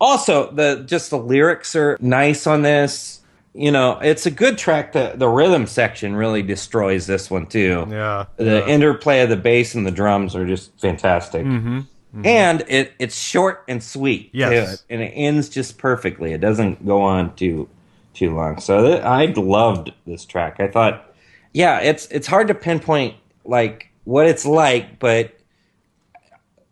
[0.00, 3.21] also the just the lyrics are nice on this.
[3.54, 4.92] You know, it's a good track.
[4.92, 7.86] The the rhythm section really destroys this one too.
[7.90, 8.26] Yeah.
[8.36, 8.66] The yeah.
[8.66, 11.44] interplay of the bass and the drums are just fantastic.
[11.44, 11.78] Mm-hmm.
[11.78, 12.26] Mm-hmm.
[12.26, 14.30] And it it's short and sweet.
[14.32, 14.78] Yes.
[14.78, 14.84] too.
[14.90, 16.32] and it ends just perfectly.
[16.32, 17.68] It doesn't go on too
[18.14, 18.60] too long.
[18.60, 20.60] So th- I loved this track.
[20.60, 21.14] I thought,
[21.52, 25.32] yeah, it's it's hard to pinpoint like what it's like, but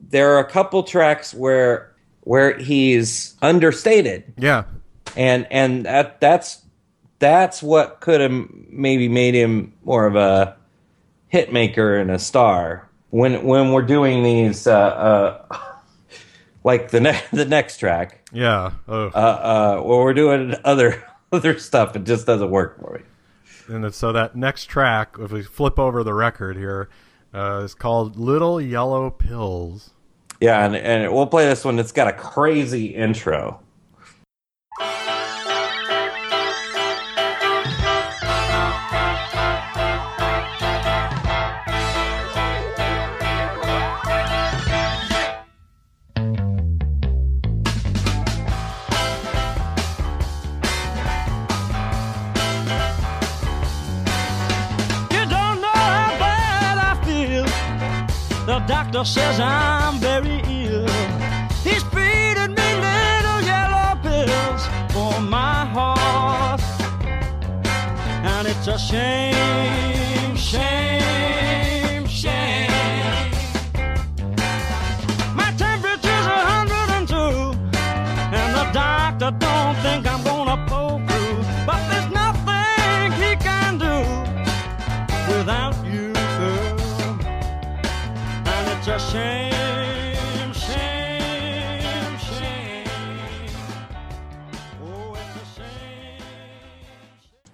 [0.00, 4.64] there are a couple tracks where where he's understated yeah.
[5.16, 6.62] and and that that's
[7.20, 8.32] that's what could have
[8.68, 10.56] maybe made him more of a
[11.28, 14.72] hit maker and a star when when we're doing these uh,
[15.50, 15.58] uh,
[16.64, 18.72] like the next the next track Yeah.
[18.88, 19.06] Oh.
[19.06, 19.10] uh,
[19.78, 23.04] uh, when we're doing other other stuff it just doesn't work for me
[23.74, 26.88] And so that next track, if we flip over the record here,
[27.32, 29.90] uh, is called "Little Yellow Pills."
[30.40, 33.60] yeah and, and we'll play this one it's got a crazy intro
[59.00, 60.86] doctor says I'm very ill.
[61.64, 66.60] He's feeding me little yellow pills for my heart.
[68.24, 71.29] And it's a shame, shame,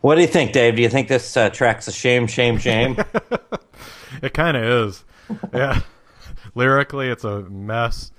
[0.06, 2.96] what do you think dave do you think this uh, track's a shame shame shame
[4.22, 5.04] It kind of is.
[5.52, 5.80] Yeah.
[6.54, 8.12] Lyrically, it's a mess.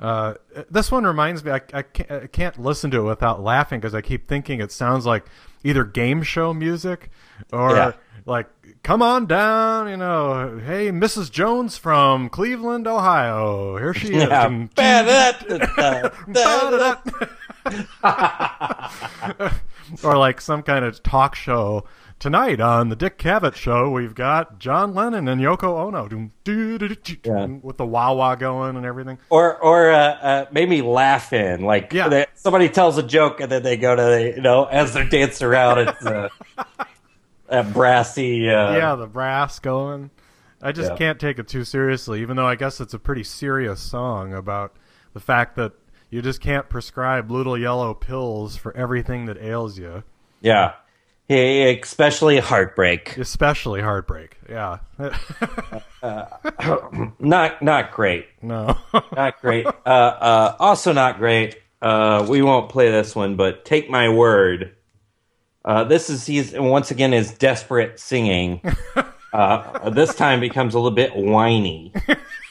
[0.00, 0.34] Uh,
[0.70, 1.50] this one reminds me.
[1.52, 4.72] I, I, can't, I can't listen to it without laughing because I keep thinking it
[4.72, 5.24] sounds like
[5.64, 7.10] either game show music
[7.52, 7.92] or Yeah.
[8.26, 8.48] like
[8.82, 10.58] "Come on down," you know.
[10.64, 11.30] Hey, Mrs.
[11.30, 13.76] Jones from Cleveland, Ohio.
[13.78, 14.28] Here she is.
[14.28, 14.48] yeah.
[20.04, 21.84] Or like some kind of talk show.
[22.18, 26.04] Tonight on the Dick Cavett Show, we've got John Lennon and Yoko Ono
[27.62, 29.18] with the wah wah going and everything.
[29.28, 32.08] or or uh, uh, maybe Laugh-In like Yeah.
[32.08, 35.08] they, somebody tells a joke and then they go to the, you know as they're
[35.08, 36.28] dancing around it's uh,
[37.48, 40.10] that brassy uh, yeah, the brass going.
[40.62, 40.96] I just Yeah.
[40.96, 44.76] can't take it too seriously, even though I guess it's a pretty serious song about
[45.12, 45.72] the fact that
[46.12, 50.04] you just can't prescribe little yellow pills for everything that ails you.
[50.40, 50.74] yeah
[51.28, 51.36] Yeah,
[51.82, 53.16] especially heartbreak.
[53.16, 54.36] especially heartbreak.
[54.48, 54.78] Yeah,
[57.18, 58.26] Not not great.
[58.42, 58.76] no,
[59.16, 59.66] Not great.
[59.66, 61.56] uh, uh, also not great.
[61.80, 64.74] Uh, we won't play this one, but take my word.
[65.64, 68.60] Uh, this is he's once again his desperate singing.
[69.34, 71.90] Uh, this time becomes a little bit whiny,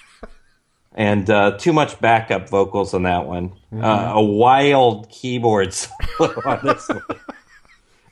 [0.93, 3.53] and uh, too much backup vocals on that one.
[3.73, 7.01] Uh, a wild keyboard solo on this one.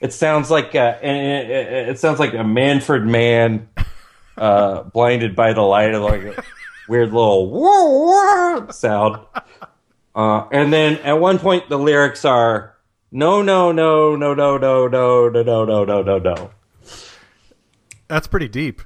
[0.02, 3.68] It sounds like uh, it, it, it sounds like a Manfred Mann
[4.38, 6.44] uh, blinded by the light of like a
[6.88, 9.20] weird little whoa, whoa sound.
[10.16, 12.76] Uh, and then at one point the lyrics are
[13.12, 16.52] no no no no no no no no no no no no no.
[18.08, 18.82] that's pretty deep.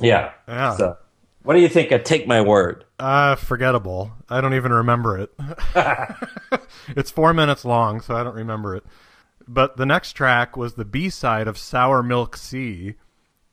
[0.00, 0.32] Yeah.
[0.48, 0.76] Yeah.
[0.76, 0.96] So,
[1.44, 2.84] what do you think of Take My Word?
[2.98, 4.12] Uh, forgettable.
[4.30, 5.30] I don't even remember it.
[6.88, 8.84] it's four minutes long, so I don't remember it.
[9.46, 12.94] But the next track was the B side of Sour Milk Sea,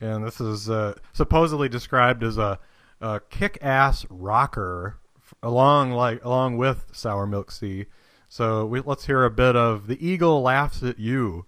[0.00, 2.58] and this is uh, supposedly described as a,
[3.02, 4.98] a kick-ass rocker,
[5.42, 7.86] along like along with Sour Milk Sea.
[8.26, 11.44] So we, let's hear a bit of "The Eagle Laughs at You."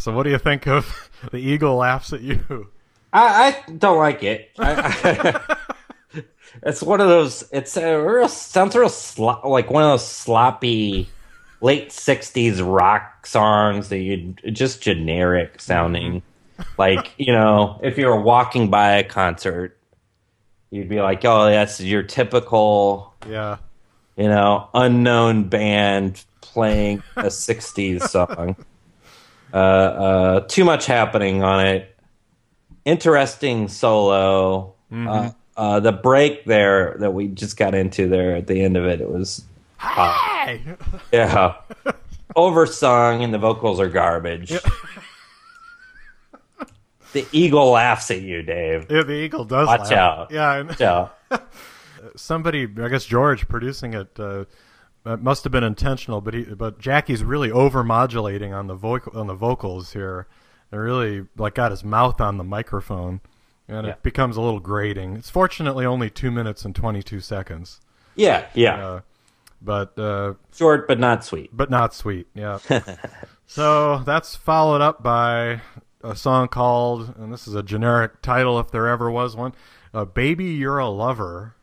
[0.00, 2.68] So what do you think of "The Eagle Laughs at You"?
[3.12, 4.50] I, I don't like it.
[4.58, 5.40] I,
[6.14, 6.22] I,
[6.62, 7.44] it's one of those.
[7.52, 11.08] It's a real sounds real slo- like one of those sloppy
[11.60, 16.22] late '60s rock songs that you just generic sounding.
[16.78, 19.76] Like you know, if you were walking by a concert,
[20.70, 23.58] you'd be like, "Oh, that's your typical." Yeah,
[24.16, 28.56] you know, unknown band playing a 60s song.
[29.52, 31.96] Uh, uh, too much happening on it.
[32.84, 34.74] Interesting solo.
[34.92, 38.86] Uh, uh, the break there that we just got into there at the end of
[38.86, 39.44] it, it was,
[39.78, 40.62] hey!
[41.12, 41.56] yeah,
[42.34, 44.48] oversung and the vocals are garbage.
[47.12, 48.86] the eagle laughs at you, Dave.
[48.90, 49.66] yeah, the eagle does.
[49.66, 49.92] Watch laugh.
[49.92, 50.30] out.
[50.30, 50.72] Yeah, know.
[50.72, 51.10] So,
[52.16, 54.46] somebody, I guess George producing it, uh,
[55.06, 59.18] it must have been intentional, but he, but Jackie's really over modulating on the vocal
[59.18, 60.26] on the vocals here,
[60.70, 63.20] and really like got his mouth on the microphone,
[63.68, 63.92] and Yeah.
[63.94, 65.16] it becomes a little grating.
[65.16, 67.80] It's fortunately only two minutes and twenty two seconds,
[68.14, 68.86] yeah, yeah.
[68.86, 69.00] uh,
[69.62, 71.50] but uh, Short but not sweet.
[71.52, 72.26] but not sweet.
[72.34, 72.58] Yeah.
[73.46, 75.60] so that's followed up by
[76.02, 79.54] a song called, and this is a generic title if there ever was one,
[79.94, 81.54] uh, "Baby, You're a Lover."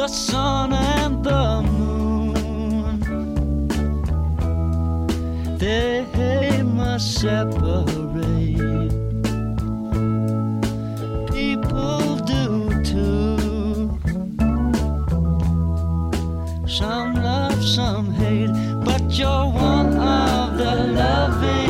[0.00, 3.00] The sun and the moon.
[5.58, 8.92] They must separate.
[11.34, 13.98] People do too.
[16.66, 18.54] Some love some hate
[18.86, 21.69] but you're one of the loving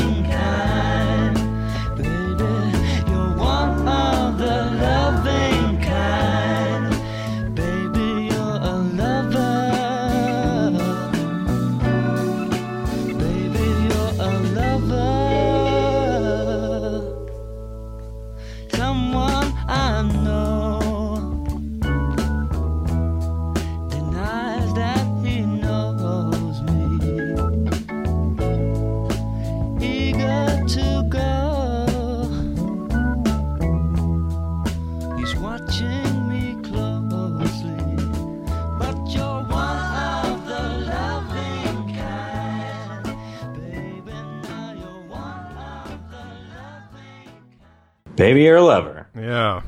[48.17, 49.07] Baby or lover.
[49.17, 49.63] Yeah.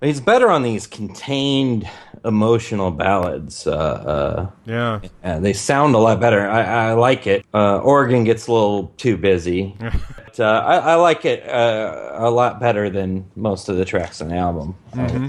[0.00, 1.88] He's better on these contained
[2.24, 3.66] emotional ballads.
[3.66, 5.00] Uh, uh, Yeah.
[5.22, 6.48] and they sound a lot better.
[6.48, 7.44] I, I like it.
[7.52, 9.76] Uh, organ gets a little too busy.
[9.80, 14.20] but, uh, I, I like it uh, a lot better than most of the tracks
[14.20, 14.76] on the album.
[14.96, 15.28] Uh,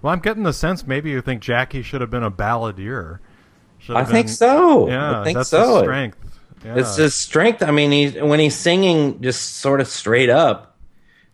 [0.00, 3.18] Well, I'm getting the sense maybe you think Jackie should have been a balladeer.
[3.90, 4.88] I have think so.
[4.88, 5.74] Yeah, I think that's so.
[5.74, 6.18] his strength.
[6.64, 6.76] Yeah.
[6.78, 7.62] It's his strength.
[7.62, 10.67] I mean, he's when he's singing just sort of straight up.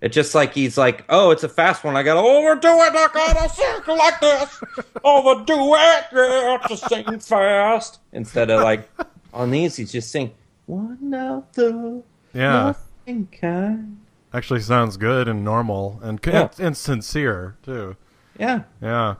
[0.04, 1.96] It's just like he's like, oh, it's a fast one.
[1.96, 2.92] I gotta overdo it.
[2.94, 4.60] I gotta sing like this.
[5.02, 6.04] Overdo it.
[6.12, 8.00] Yeah, to sing fast.
[8.12, 8.86] Instead of like
[9.32, 10.32] on these, he's just sing
[10.66, 12.02] one of the
[12.34, 12.74] yeah.
[13.06, 13.98] loving kind.
[14.34, 16.50] Actually, sounds good and normal and Yeah.
[16.58, 17.96] and sincere too.
[18.38, 18.64] Yeah.
[18.82, 19.14] Yeah.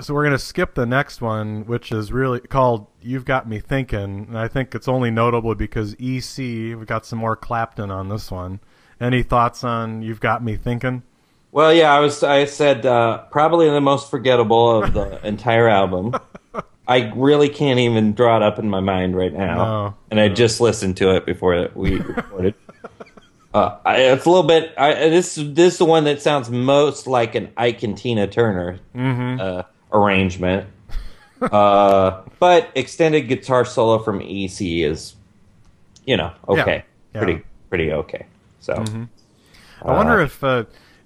[0.00, 4.26] So we're gonna skip the next one, which is really called "You've Got Me Thinking,"
[4.28, 6.74] and I think it's only notable because EC.
[6.74, 8.58] We've got some more Clapton on this one.
[9.00, 11.02] Any thoughts on "You've Got Me Thinking"?
[11.52, 12.22] Well, yeah, I was.
[12.22, 16.14] I said uh, probably the most forgettable of the entire album.
[16.86, 20.28] I really can't even draw it up in my mind right now, No, and I
[20.28, 22.54] just listened to it before we recorded.
[23.54, 24.72] uh, I, it's a little bit.
[24.76, 28.80] I, this this is the one that sounds most like an Ike and Tina Turner
[28.94, 30.66] uh, arrangement.
[31.40, 35.14] uh, but extended guitar solo from EC is,
[36.04, 36.84] you know, okay,
[37.14, 37.22] Yeah.
[37.22, 38.26] pretty pretty okay.
[38.60, 38.84] So.
[39.82, 40.64] I wonder if uh,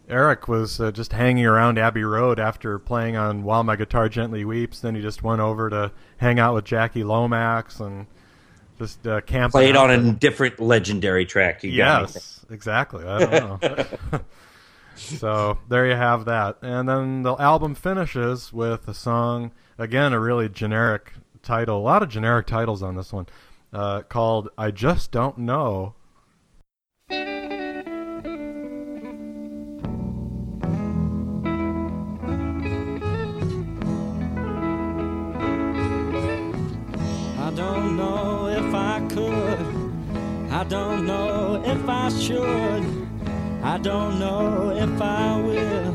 [0.09, 4.45] Eric was uh, just hanging around Abbey Road after playing on "While My Guitar Gently
[4.45, 8.07] Weeps." Then he just went over to hang out with Jackie Lomax and
[8.79, 9.53] just uh, camp.
[9.53, 11.63] played on a different legendary track.
[11.63, 11.71] You.
[11.71, 13.07] Yes, exactly.
[13.07, 14.21] I don't know.
[14.97, 20.21] so there you have that, and then the album finishes with a song again, a
[20.21, 21.79] really generic title.
[21.79, 23.27] A lot of generic titles on this one,
[23.73, 25.95] uh, called "I Just Don't Know."
[40.65, 42.85] I don't know if I should.
[43.63, 45.95] I don't know if I will.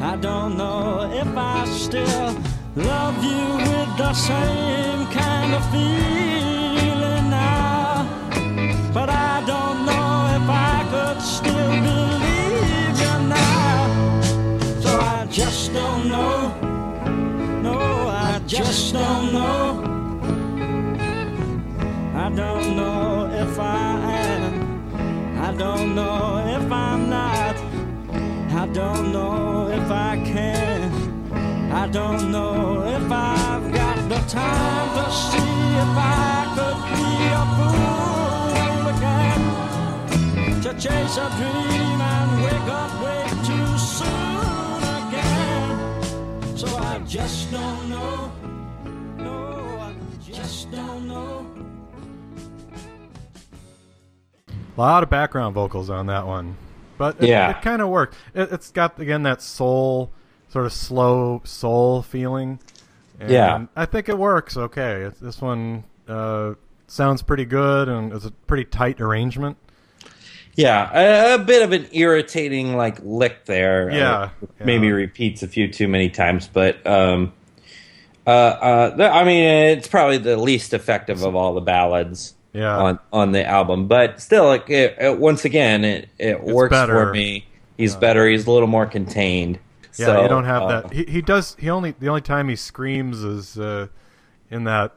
[0.00, 2.32] I don't know if I still
[2.76, 8.06] love you with the same kind of feeling now.
[8.94, 14.20] But I don't know if I could still believe you now.
[14.82, 16.54] So I just don't know.
[17.60, 17.76] No,
[18.08, 19.90] I just don't know.
[22.14, 23.19] I don't know.
[25.50, 27.56] I don't know if I'm not.
[28.54, 31.72] I don't know if I can.
[31.72, 37.04] I don't know if I've got the time to see if I could be
[37.40, 39.42] a fool again.
[40.62, 42.39] To chase a dream and
[54.80, 56.56] A lot of background vocals on that one,
[56.96, 57.50] but it, Yeah.
[57.50, 58.16] it kind of worked.
[58.34, 60.10] It, it's got again that soul,
[60.48, 62.58] sort of slow soul feeling.
[63.20, 63.66] And Yeah.
[63.76, 65.02] I think it works okay.
[65.02, 66.54] It, this one uh,
[66.86, 69.58] sounds pretty good, and it's a pretty tight arrangement.
[70.54, 73.90] Yeah, a, a bit of an irritating like lick there.
[73.90, 74.28] Yeah, Uh,
[74.64, 74.94] maybe yeah.
[74.94, 77.34] repeats a few too many times, but um,
[78.26, 82.76] uh, uh, I mean, it's probably the least effective of all the ballads Yeah.
[82.76, 83.86] on on the album.
[83.86, 86.92] But still, like it, it, once again, it it works better.
[86.92, 87.46] for me.
[87.76, 88.28] He's better.
[88.28, 89.58] He's a little more contained.
[89.96, 90.92] Yeah, so, you don't have uh, that.
[90.92, 91.56] He, he does.
[91.58, 93.88] He only the only time he screams is uh,
[94.50, 94.94] in that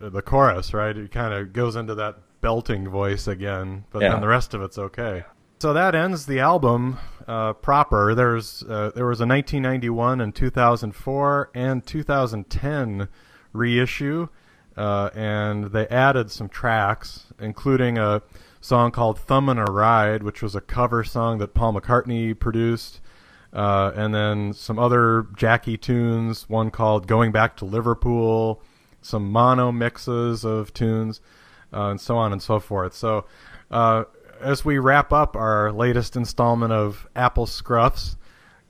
[0.00, 0.96] uh, the chorus, right?
[0.96, 4.12] It kind of goes into that belting voice again, but Yeah.
[4.12, 5.24] then the rest of it's okay.
[5.60, 6.98] So that ends the album
[7.28, 8.14] uh, proper.
[8.16, 13.08] There's uh, there was a 1991 and 2004 and 2010
[13.52, 14.28] reissue,
[14.76, 18.22] uh, and they added some tracks, including a
[18.60, 23.00] song called "Thumb a Ride," which was a cover song that Paul McCartney produced
[23.52, 28.62] uh, and then some other Jackie tunes, one called Going Back to Liverpool,
[29.02, 31.20] some mono mixes of tunes,
[31.72, 32.94] uh, and so on and so forth.
[32.94, 33.26] So,
[33.70, 34.04] uh,
[34.40, 38.16] as we wrap up our latest installment of Apple Scruffs,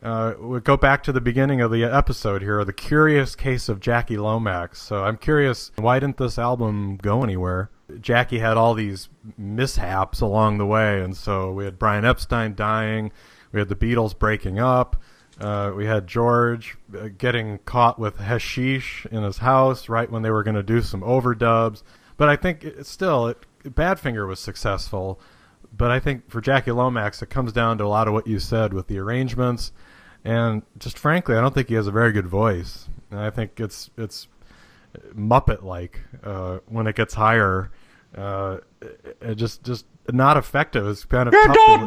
[0.02, 3.78] uh, we go back to the beginning of the episode here, the curious case of
[3.78, 4.82] Jackie Lomax.
[4.82, 7.70] So I'm curious, why didn't this album go anywhere?
[8.00, 13.12] Jackie had all these mishaps along the way, and so we had Brian Epstein dying,
[13.52, 15.00] we had the Beatles breaking up,
[15.40, 20.30] uh, we had George uh, getting caught with hashish in his house right when they
[20.30, 21.82] were going to do some overdubs.
[22.16, 25.20] But I think it, still, it, Badfinger was successful.
[25.74, 28.38] But I think for Jackie Lomax, it comes down to a lot of what you
[28.38, 29.72] said with the arrangements
[30.24, 32.88] and just frankly, I don't think he has a very good voice.
[33.10, 34.28] And I think it's it's
[35.14, 37.70] Muppet like uh, when it gets higher.
[38.16, 40.86] Uh, it, it just just not effective.
[40.86, 41.56] It's kind of tough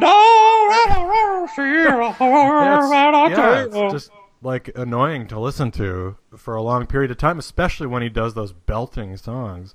[1.88, 2.90] yeah, it's,
[3.30, 4.10] yeah, it's just
[4.42, 8.34] like annoying to listen to for a long period of time, especially when he does
[8.34, 9.74] those belting songs.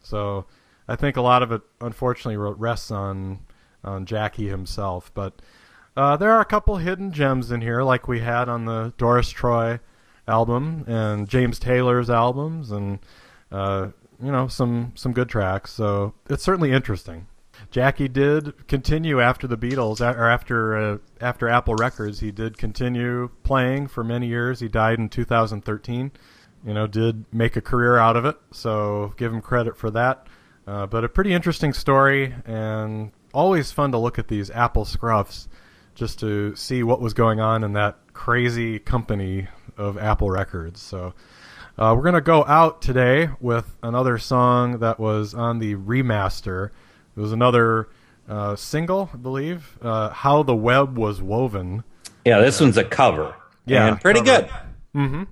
[0.00, 0.46] So
[0.88, 3.40] I think a lot of it, unfortunately, rests on
[3.84, 5.10] on Jackie himself.
[5.14, 5.40] But
[5.96, 9.30] uh, there are a couple hidden gems in here, like we had on the Doris
[9.30, 9.80] Troy
[10.28, 12.98] album and James Taylor's albums, and
[13.50, 13.88] uh,
[14.22, 15.72] you know some some good tracks.
[15.72, 17.26] So it's certainly interesting.
[17.70, 22.20] Jackie did continue after the Beatles, or after uh, after Apple Records.
[22.20, 24.60] He did continue playing for many years.
[24.60, 26.12] He died in 2013.
[26.66, 28.36] You know, did make a career out of it.
[28.52, 30.26] So give him credit for that.
[30.66, 35.46] Uh, but a pretty interesting story, and always fun to look at these Apple scruffs
[35.96, 40.80] just to see what was going on in that crazy company of Apple Records.
[40.80, 41.14] So
[41.76, 46.66] uh, we're going to go out today with another song that was on the remaster.
[47.16, 47.88] It was another
[48.28, 51.82] uh, single, I believe, uh, How the Web Was Woven.
[52.24, 53.34] Yeah, this one's a cover.
[53.64, 54.48] Yeah, and pretty cover.
[54.94, 55.26] good.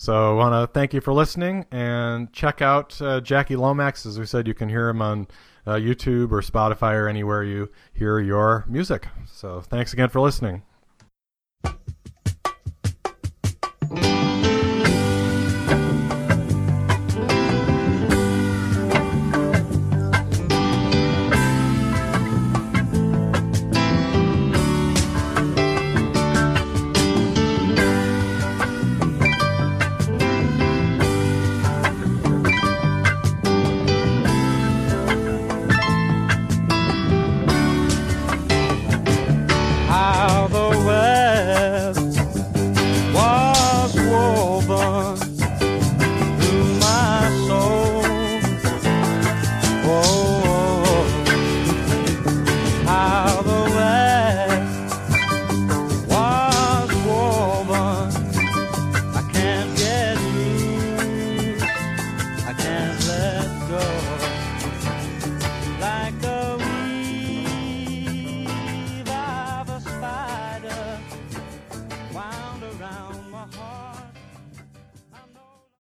[0.00, 4.06] So I want to thank you for listening and check out uh, Jackie Lomax.
[4.06, 5.26] As we said, you can hear him on
[5.68, 9.06] uh, YouTube or Spotify or anywhere you hear your music.
[9.26, 10.62] So thanks again for listening.